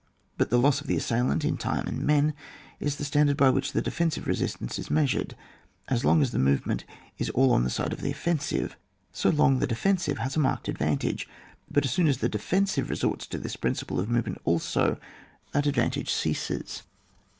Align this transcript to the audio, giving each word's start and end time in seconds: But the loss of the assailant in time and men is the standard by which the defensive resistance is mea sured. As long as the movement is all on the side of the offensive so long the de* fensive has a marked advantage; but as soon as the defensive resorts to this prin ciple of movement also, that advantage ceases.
But 0.35 0.49
the 0.49 0.57
loss 0.57 0.81
of 0.81 0.87
the 0.87 0.95
assailant 0.95 1.45
in 1.45 1.57
time 1.57 1.85
and 1.85 2.01
men 2.01 2.33
is 2.79 2.95
the 2.95 3.05
standard 3.05 3.37
by 3.37 3.51
which 3.51 3.71
the 3.71 3.83
defensive 3.83 4.25
resistance 4.25 4.79
is 4.79 4.89
mea 4.89 5.05
sured. 5.05 5.33
As 5.89 6.03
long 6.03 6.23
as 6.23 6.31
the 6.31 6.39
movement 6.39 6.85
is 7.19 7.29
all 7.29 7.53
on 7.53 7.63
the 7.63 7.69
side 7.69 7.93
of 7.93 8.01
the 8.01 8.09
offensive 8.09 8.75
so 9.11 9.29
long 9.29 9.59
the 9.59 9.67
de* 9.67 9.75
fensive 9.75 10.17
has 10.17 10.35
a 10.35 10.39
marked 10.39 10.67
advantage; 10.67 11.29
but 11.69 11.85
as 11.85 11.91
soon 11.91 12.07
as 12.07 12.17
the 12.17 12.29
defensive 12.29 12.89
resorts 12.89 13.27
to 13.27 13.37
this 13.37 13.55
prin 13.55 13.73
ciple 13.75 13.99
of 13.99 14.09
movement 14.09 14.39
also, 14.43 14.97
that 15.51 15.67
advantage 15.67 16.11
ceases. 16.11 16.81